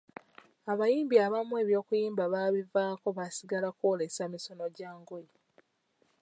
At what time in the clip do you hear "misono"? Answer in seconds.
4.33-4.65